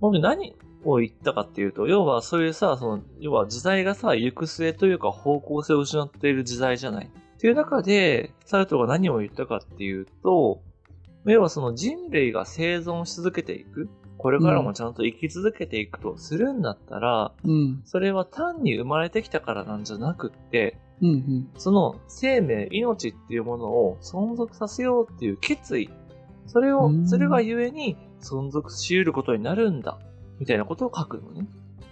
[0.00, 7.07] 本当に何を言ったかっていうと、要はそういうさ、その、要は時代がさ、行く末というか方向性を失っている時代じゃない。
[7.07, 10.62] っていう中で、サルトルが何を言ったかっていうと、
[11.27, 13.88] 要はその人類が生存し続けていく。
[14.18, 17.83] これからもちゃんと生き続けていくとするんだったら、うん。
[17.85, 21.50] それは単に生まれてきたからなんじゃなくって、うんうん。
[21.57, 25.90] その生命、命っていうものを存続させようっていう決意。
[26.46, 29.98] それをう、んそれがゆえに存続し得ることになるんだ。
[30.38, 31.46] みたいなことを書くのね。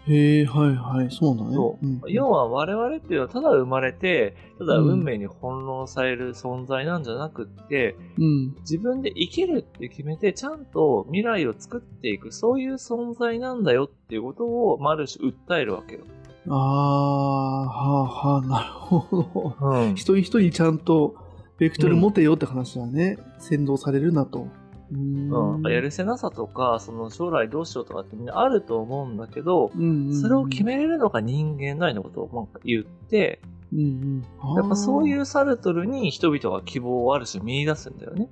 [0.08, 1.10] へえ、はいはい。
[1.10, 1.54] そうだね。
[1.54, 8.54] そううん要は我々っていうのはただ生まれて、ただうん運命に翻弄される存在なんじゃなくって、うん。
[8.60, 16.00] 自分で生きるって決めて、ちゃんと未来を作っていく、そういう存在なんだよっていうことを、まあある種訴えるわけよ。
[16.48, 19.68] ああ、はあはあ、なるほど。
[19.68, 21.14] うん一人一人ちゃんと
[21.58, 23.18] ベクトル持てよって話だね。
[23.38, 24.48] 先導されるなと。
[24.94, 30.20] うん、やるせなさとか、その将来どうしようとかってみんなあると思うんだけど、うんうんうん。
[30.20, 33.40] それを決めれるのが人間だよのことをなんか言って、
[33.72, 34.56] うんうん。
[34.56, 38.28] やっぱそういあうサルトルに人々が希望をある種見出すんだよね。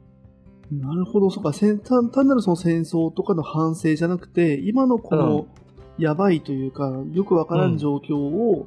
[0.73, 1.53] ーなるほど、そうか。
[1.53, 5.47] 戦単単なるその戦争とかの反省じゃなくて、今のこの
[5.99, 8.67] やばいというか、よくわからん状況を、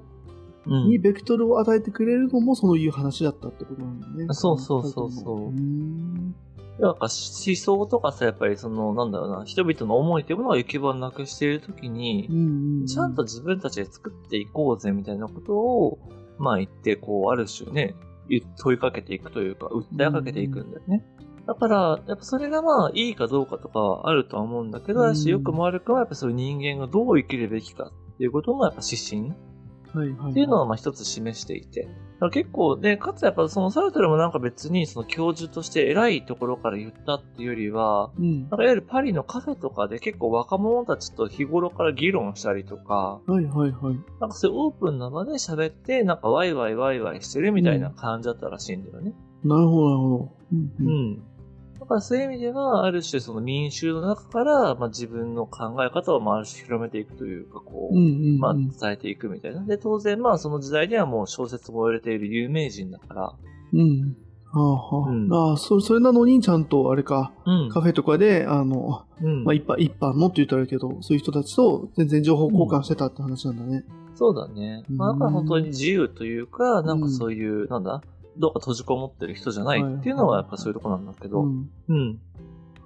[0.65, 0.89] うん。
[0.89, 4.27] にベクトルを与えてくれるのもそういう話だったってことなんだね。
[4.31, 5.49] そうそうそうそう。
[5.49, 6.35] ーん
[6.79, 12.85] なんか思想とかさ、やっぱりその、なんだろうな、人々の思いっていうものが行き場なくしているときにうん、うんうん。
[12.87, 15.99] ちゃんと自分たちで作っていこうぜみたいなことを、
[16.39, 17.95] まあ言って、こう、ある種ね、
[18.27, 21.05] 言問いかけていくというか、訴えかけていくんだよね。
[21.45, 29.33] だから、やっぱそれがまあ、いいかどうかとかはあるとは思うんだけど、うんだし、よくも悪くはやっぱそういう人間がどう生きるべきかっていうことのやっぱ指針
[29.93, 30.31] はいはいはい。
[30.31, 31.81] っていうのはまあ一つ示していて。
[31.81, 31.93] だか
[32.25, 38.41] ら結構、で、かつやっぱそのサルトルもなんか別にその教授として偉いところから言ったっていうよりは、うん。
[38.41, 43.95] なんかいわゆるパリのカフェとかで結構若者たちと日頃から議論したりとか、はいはいはい。
[44.19, 49.13] なんかそういうオープンな場で喋って、なんかワイワイワイワイしてるみたいな感じだったらしいんだよね。
[49.43, 50.29] なるほどなるほど。
[50.53, 51.23] うんううんん。
[51.83, 59.63] だからそういう意味では、ある種その民衆の中から、まあ自分の考え方をまあある種広めていくというか、こう、うんうんうんまあ伝えていくみたいな。
[59.65, 63.33] で、当然まあその時代ではもう小説も売れている有名人だから、
[63.73, 64.15] うん。
[64.51, 65.11] はあはあ。
[65.11, 67.69] うんああ、そそれなのにちゃんとあれか、うん。
[67.69, 73.83] カフェとかで、あの、うんまあ一般、一般のって言ったらあれだけど、そういう人たちと全然情報交換してたって話なんだね。
[74.15, 74.85] そうだね。
[74.89, 78.01] まあ、だから本当に自由というか、なんかそういう、なんだ、
[78.37, 81.69] どうか閉じこもってる人じゃないっていうのはやっぱそういうとこなんだけど、うん。
[81.87, 82.19] うん。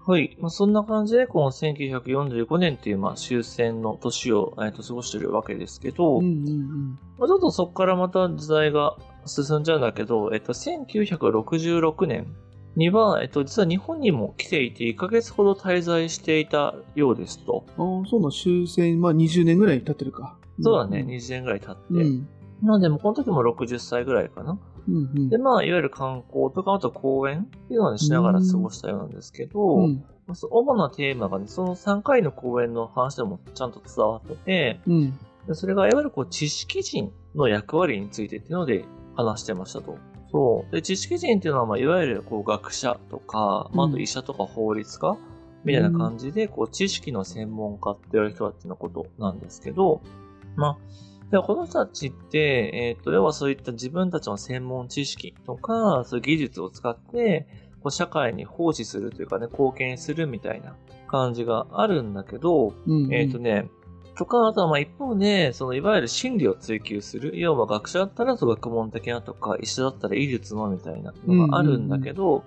[0.06, 0.38] はい。
[0.40, 12.34] まあ、そんな感じで、この1945年っていう、まあ、終戦の年を、えっと過ごしてるわけですけど、うんうんまあ、ちょっとそこからまた時代が進んじゃうんだけど、えっと、1966年
[12.78, 17.66] には、えっと、実は日本にも来ていて、1ヶ月ほど滞在していたようですと。
[17.78, 18.00] うん。
[18.00, 20.38] ああ、そうなん、終戦、まあ20年ぐらい経ってるか。
[20.62, 21.82] そうだね、20年ぐらい経って。
[21.90, 22.28] うん。
[22.62, 24.58] なので、もうこの時も60歳ぐらいかな。
[24.88, 25.30] うんうん。
[25.30, 30.06] で、まあ、いわゆる観光とか、あと公演っていうのをねしながら過ごしたようなんですけど、うん。
[30.28, 35.20] まあそ主なテーマがね、その3回の公演の話でもちゃんと伝わってて、うん。
[35.48, 39.98] でそれがいわゆるこう知識人の役割についてっていうので話してましたと。
[40.32, 40.72] そう。
[40.76, 45.18] で、知識人っていうのは、まあ、いわゆるこう学者とか、まあ、あと医者とか法律家
[45.64, 50.02] みたいな感じで、こう知識の専門家って言われる人たちのことなんですけど、
[50.56, 50.78] まあ、
[51.32, 57.48] ではこの人たちって、えっ、と、要はそういった自分たちの専門知識とか、そういう技術を使って、
[57.82, 60.76] こう社会に奉仕するというかね、貢献するみたいな
[61.08, 63.14] 感じがあるんだけど、うん。
[63.14, 63.70] えっ、とね、
[64.18, 67.38] とか、あとはまあ一方で、そのいわゆる真理を追求する。
[67.38, 72.44] 要は学者だったら学問的なとか、医者だったら医術のみたいなのがあるんだけど、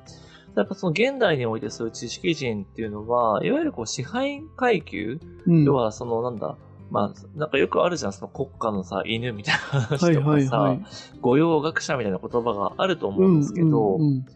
[0.57, 6.57] やっぱその現代においてそういう知識人っていうのは、いわゆるこう支配階級、うん、要はそのなんだ、
[6.91, 10.81] まあ、なんかよくあるじゃん、その国家のさ、犬みたいな話とかさ、はいはいはい。
[11.21, 14.27] 御用学者みたいな言葉があると思うんですけど、うんうん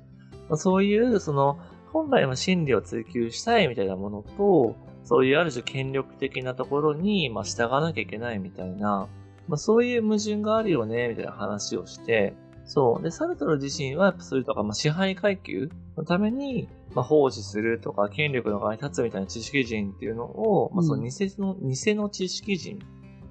[0.49, 1.59] まあそういう、その、
[1.93, 9.09] 本来は真理を追求したいみたいなものと、そういうある種権力的なところに、まあ、従わなきゃいけないみたいな、
[9.49, 12.35] まあ、そういう矛盾があるよね、みたいな話をして、
[12.67, 13.03] そう。
[13.03, 22.79] で、サルトル自身は、そういうとか、まあ、支配階級のために、まあ、奉仕するとか、権力の側に立つみたいな知識人っていうのを、まあ、その偽の、偽の知識人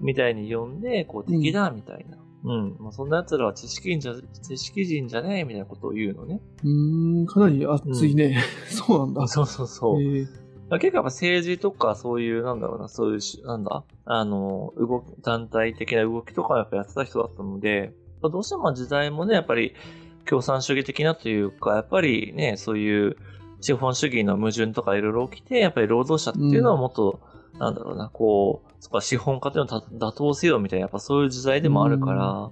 [0.02, 2.18] みたいに呼んで、こう、敵だ、みたいな。
[2.46, 2.76] うん。
[2.80, 6.42] まあ、そんな奴らは知識人じゃ、知識人じゃねえ、みたいなことを言うのね。
[6.64, 8.44] うーん、かなり熱いね。
[8.68, 9.28] そうなんだ。
[9.28, 10.00] そうそうそう。
[10.70, 19.74] まあ結構やっぱ政治とかそういう、なんだろうな、そういうし、なんだ、あの、動き、団体的な動きとかをやっぱやってた人だったので、まあどうしても時代もね、やっぱり
[20.26, 23.18] 共産主義的なというか、やっぱりね、そういう
[23.64, 27.22] 資本主義の矛盾とかいろいろ起きて、やっぱり労働者っていうのはもっと、
[27.58, 32.52] なんだろうな、こう、そこは資本家というのを打倒せよみたいな、やっぱそういう時代でもあるから、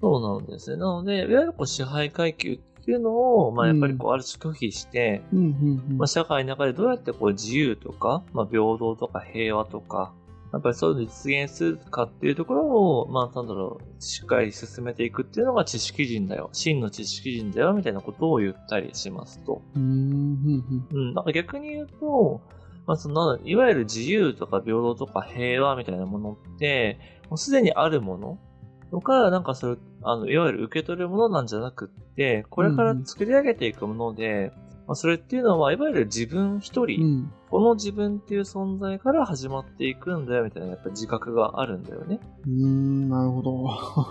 [0.00, 0.76] そうなんですね。
[0.76, 5.44] なので、いわゆるこう支配階級っていうのを、まあやっぱりこう、ある種拒否して、うんうん
[5.90, 10.12] うんまあ、社会の中でどうやってこう自由とか、まあ、平等とか平和とか、
[10.52, 16.48] やっぱりそういうのを実現するかっていうところを、まあ、なんだろう、しっかり進めていくっていうのが知識人だよ。
[16.52, 19.60] 真の知識人だよ、みたいなことを言ったりしますと。
[19.74, 21.14] うんうんうん。
[21.14, 21.24] なん。
[21.24, 22.40] か逆に言うと、
[22.86, 28.38] まあ、その、いわゆる自由とか平等とか平和みたいなものって、もうすでにあるもの
[28.90, 29.44] とか、なん。
[29.44, 31.46] かそれ、あの、いわゆる受け取るものなん。
[31.46, 34.52] じゃなくって、これから作り上げていくもので、
[34.88, 42.20] まあ、それっていうのは、いわゆる自分一人、うんうんこの自分っていう存在から始まっていくんだよみたいなやっぱ自覚があるんだよね。
[42.44, 43.62] うーん、なるほど。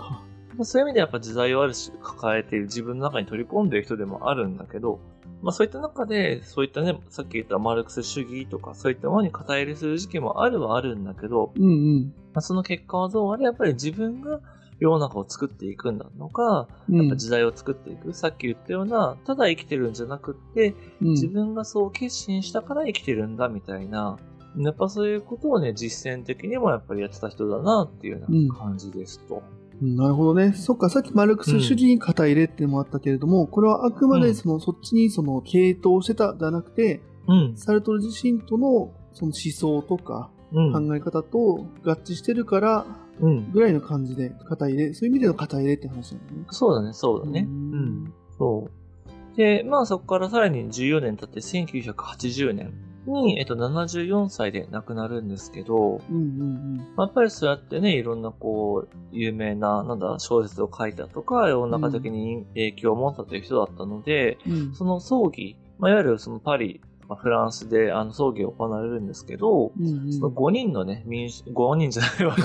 [0.58, 4.98] まあそういう意味でやっぱ時代をある種抱えている自分の中に取り込んでいる人でもあるんだけど、
[5.40, 11.68] まあそういった中で、そういったね、さっき言ったマルクス主義とかそういったものに肩入れする時期もあるはあるんだけど、うんう
[12.00, 12.12] ん。
[12.34, 14.40] まあ、その結果はどうあれやっぱり自分が
[14.80, 18.14] 世の中を作っていくんだのか、うんやっぱ時代を作っていく。
[18.14, 24.18] さっき言ったような、ただ生きてるんじゃなくって、うん自分がそう決心したから生きてるんだみたいな、
[24.56, 29.36] やっぱそういうことをね、実践的にもやっぱりやってた人だなっていうような感じですと。
[29.36, 30.54] うんなるほどね。
[30.54, 37.56] そっか、さっきマルクス主義に肩入れってのもあったけれども、これはあくまでその、そっちにその、傾倒してたじゃなくて、うん。
[37.56, 40.88] サルトル自身とのその思想とかうん。
[40.88, 42.86] 考え方と合致してるから、
[43.20, 43.52] うん。
[43.52, 46.38] ぐらいの感じで肩入れ、そういう意味での肩入れって話なんだね。
[46.50, 47.46] そうだね、そうだね。
[47.48, 48.14] ううんん。
[48.38, 49.36] そう。
[49.36, 52.72] で、まあそこからさらに14年経って1980年
[53.06, 64.52] に、えっと、74歳で亡くなるんですけど、うんうんまあやっぱりそうやってね、いろんなこう、有名な、なんだ、小説を書いたとか、世の中的に影響を持ったという人だったので、うん。
[64.52, 72.36] うんその葬儀、まあ、いわゆるそのパリ、まあ、フランスであの葬儀が行われるんですけど、うんうんその5人のね、民主、5人じゃないわ。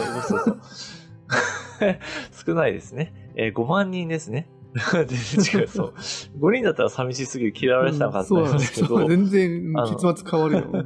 [2.46, 3.14] 少ないですね。
[3.36, 4.48] えー5万人ですね。
[4.74, 5.94] 全然違う、そう。
[6.40, 10.86] 5人だったら寂しすぎる嫌われてたかったんですけど、そうだね全然結末変わるよ。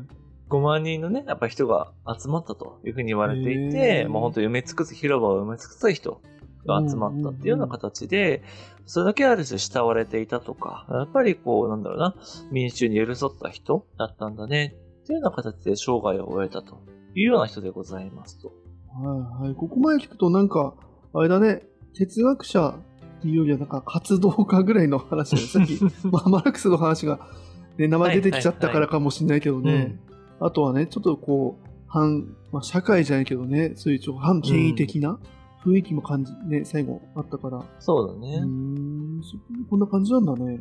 [0.50, 6.22] 5万人のね、やっぱ人が集まったというふうに言われていへて、ーもう本当埋め尽くす、広場を埋め尽くす人
[6.68, 8.44] が集まったっていうような形で、
[8.86, 12.16] それだけある種慕われていたとか、やっぱりこう、なんだろうな、
[12.52, 16.80] 民衆に寄り添った人だったんだね、っていうような形で生涯を終えたと
[17.16, 18.52] いうような人でございますと。
[18.94, 19.56] はいはい。
[19.56, 20.74] ここまで聞くとなんか、
[21.14, 21.64] あれだね、
[21.96, 22.76] 哲学者
[23.20, 25.48] っていうよりはなんか活動家ぐらいの話だね。
[25.48, 27.20] さっき、 まあ、マルクスの話が、
[27.78, 30.00] ね、名前出てきちゃったからかもしれないけどね。
[30.40, 35.20] あとはね、ちょっとこう、反、まあ、社会じゃないけどね、そういう反権威的な
[35.68, 37.58] 雰囲気も感じ、ね、最後あったから。
[37.58, 38.42] うそうだね。
[38.42, 39.38] ーん、そ
[39.70, 40.60] こんな感じなんだね。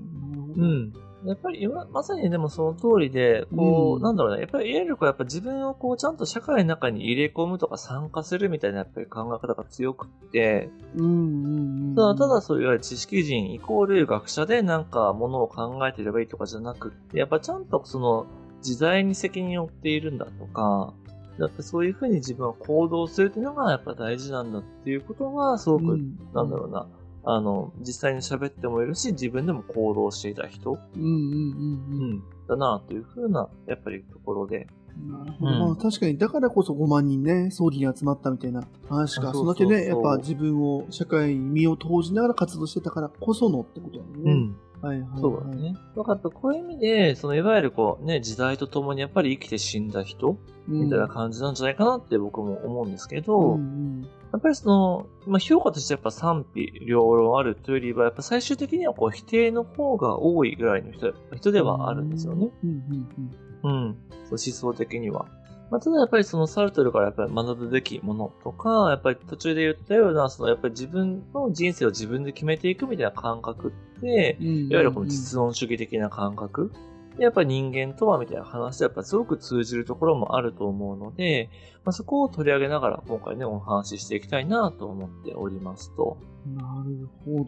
[0.57, 0.93] うん。
[1.25, 11.95] やっぱり今、まさにでもその通りで、こう、うんなんだろうね、やっぱりいわゆるこう、やっぱ自分をこう、ちゃんと社会の中に入れ込むとか参加するみたいなやっぱり考え方が強くって、うんうんうん。
[11.97, 18.27] ただただそういわゆる知識人イコール学者でなんかものを考えてればいいとかじゃなくって、やっぱちゃんとその
[18.63, 20.93] 時代に責任を負っているんだとか、
[21.39, 26.89] だってそういうふうに自分は行動するっていうのがやっぱ大事なんだっていうことがすごく、うんなんだろうな、
[27.29, 32.11] あの、実際に喋ってもいるし、自分でも行動していた人、うんうんうんうん。
[32.11, 34.69] うん、だなというふうな、やっぱりところで。
[35.09, 35.53] なるほど。
[35.53, 39.31] うんまあ確かに、だからこそ5万人ね、葬儀に集まったみたいな話か。
[39.31, 44.33] あそんだけね、やっぱ自分を、社会に身を投じながら活動してたからこそのってことだよね。
[44.33, 44.57] うん。
[44.83, 45.21] はいはい、はい。
[45.21, 45.75] そうだね。
[45.97, 50.39] だかこういう意味で、そのいわゆるこうね、時代とともにやっぱり生きて死んだ人
[50.69, 50.81] うん。
[50.85, 62.51] みたいな感じなんじゃないかなって僕も思うんですけど、うんやっぱりその、まあ、評価としてやっぱ賛否両論あるというよりは、やっぱ最終的にはこう否定の方が多いぐらいの人人ではあるんですよね。。
[62.63, 63.97] うんうんうん。
[64.25, 65.27] そう思想的には。
[65.71, 73.71] まあ、ただやっぱりそのサルトルからやっぱり学ぶべきものとか、やっぱり途中で言ったような、そのやっぱり自分の人生を自分で決めていくみたいな感覚っ
[74.01, 74.47] て、うん。
[74.47, 76.73] いいわゆるこの実存主義的な感覚
[77.19, 81.49] やっぱり人間とはみたいな話でやっぱすごく通じるところもあると思うので、
[81.85, 86.19] まあ、そこを取り上げながら今回ね、お話ししていきたいなと思っておりますと。
[86.55, 87.45] なるほ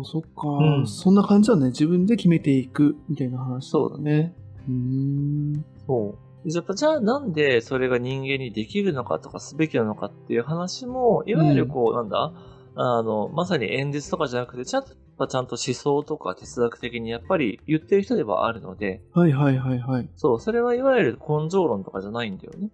[0.00, 0.04] ど。
[0.04, 1.66] そっか、うんそんな感じだね。
[1.66, 4.34] 自分で決めていくみたいな話そうだね。
[4.68, 5.64] うーん。
[5.86, 6.50] そう。
[6.50, 12.32] じゃあなんでそれが人間にできるのかとかすべきなのかっていう話も、いわゆるこう、なんだ？
[12.74, 14.90] あの、まさに演説とかじゃなくて、ちゃんと、
[15.28, 20.08] ちゃんと思想とか哲学的にやっぱり言ってる人ではあるので、はいはいはいはい。
[20.16, 22.70] そう、それはいわゆる根性論とかじゃないんだよね。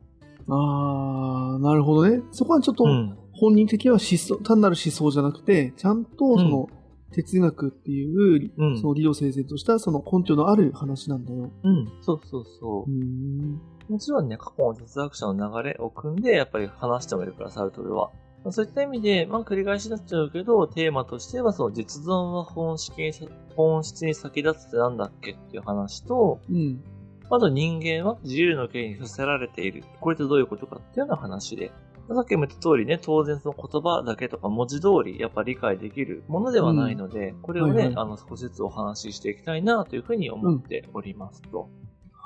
[0.49, 2.23] あー、なるほどね。
[2.33, 3.19] そこはちょっとうん。
[3.33, 6.69] 本人的には思想、単なる思想じゃなくて、ちゃんとその、
[7.13, 11.51] 哲学っていう、うんその理路整然としたその根拠のある話なんだよ。
[11.63, 11.87] うん。
[12.03, 12.93] そうそうそうー。
[12.93, 13.61] ん。
[13.89, 18.11] もちろんね、過去の哲学者の流れを組んで、やっぱり話してもいるから、サルトルは。
[18.45, 23.27] まあそういった意味で、まあ繰り返しになっちゃうけど、テーマとしては、その実存は本質にさ、
[23.57, 26.83] 本質に先立つってなんだっけっていう話と、うん。
[27.31, 29.85] あと人間は自由の権利に付せられている。
[30.01, 31.73] これってどういうことかっていうような話で。
[32.15, 41.69] さっきも言った通りね、当然その言葉だけとか文字通りやっぱ理解できるものではないので、これをね、はいはいあの少しずつお話ししていきたいなというふうに思っておりますと。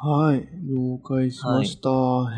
[0.04, 0.48] はい。
[0.64, 1.88] 了解しました。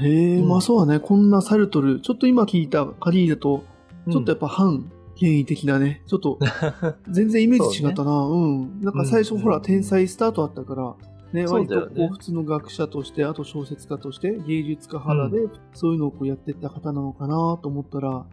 [0.03, 1.01] へえ、うんまあそうだね。
[1.01, 3.65] こんなサルトル、ちょっと今聞いた限りだと、
[4.11, 6.39] ちょっとやっぱ反権威的なね、ちょっと
[7.11, 8.13] 全然イメージ違ったな。
[8.27, 8.81] うん。
[8.83, 10.95] なんか最初、うんほら、天才スタートあったから、
[11.33, 18.27] ね、割とこう普通の学者として、あと小説家として、芸術家肌で、そういうのをこうやってった方なのかなと思ったら、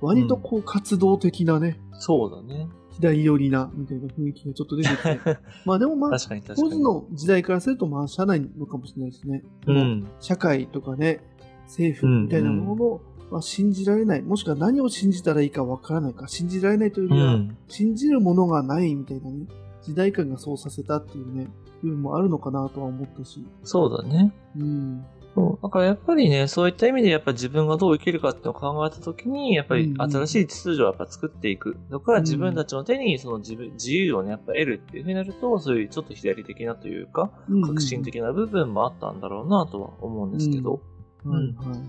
[0.00, 2.68] 割とこう活動的なね、そうだね。
[3.00, 5.20] 左寄りな、みたいな雰囲気がちょっと出てきて。
[5.64, 6.10] まあでもまあ。
[6.18, 9.44] 当時の時代からすると、まあ、社内のかもしれないですね。
[9.66, 10.06] うん。
[10.20, 11.20] 社会とかね、
[11.66, 17.56] 政府みたいなものを、まあ、信じられない、もしくは何を信じたらいいかわからないか、信じられないというよりは、うん。
[17.68, 19.46] 信じるものがないみたいなね、
[19.82, 21.48] 時代感がそうさせたっていうね、
[21.82, 23.46] 部分もあるのかなとは思ったし。
[23.62, 24.32] そうだね。
[24.56, 25.04] うん。
[25.34, 25.62] そう。
[25.62, 31.76] だからやっぱりね、そういった意味でやっぱ自分がどう生きるかっていうのを考えたときに、やっぱり新しい秩序をやっぱ作っていく。
[31.90, 37.30] だから自分たちの手にその自分、自由をね、やっぱ得るっていうふうになると、そういうちょっと左的なというか、
[37.66, 40.80] 革新的な部分もあったんだろうなとは思うんですけど。
[41.24, 41.32] うん。
[41.32, 41.84] はいはいは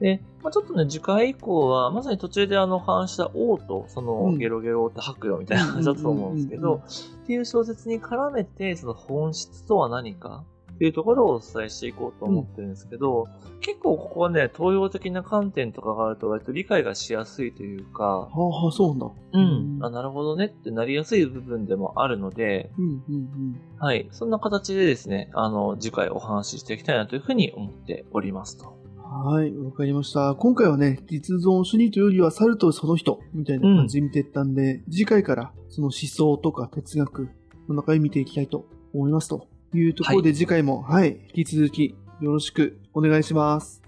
[0.00, 13.28] で、まあ、ちょっとね、次回以降は、まさに途中であの、話した王と、その、うんゲロゲロって吐くよみたいな話だと思うんですけうんうんうんど、っていう小説に絡めて、その本質とは何かっていうところをお伝えしていこうと思ってるんですけど、
[13.60, 19.10] 結構ここはね、東洋的な観点とかがあると割と理解がしやすいというか、はあはあ、そうなんだ。
[19.34, 23.60] うん、あ、なるほどねってなりやすい部分でもあるので、うんうんうん。
[23.78, 28.76] はい、そんな形でですね、あの、次回お話ししていきたいなというふうに思っておりますと。
[28.96, 30.34] はい、わかりました。
[30.34, 37.28] 今回はね、実存主義というよりは、サルトルその人みたいな感じで見ていったんで、次回からその思想とか哲学
[37.68, 39.48] の中に見ていきたいと思いますと
[39.78, 43.82] いうところで、次回も、はい、引き続きよろしくお願いします。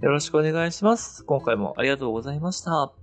[0.00, 1.24] よろしくお願いします。
[1.24, 2.97] 今回もありがとうございました。